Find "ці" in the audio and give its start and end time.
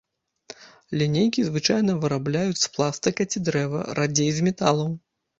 3.31-3.43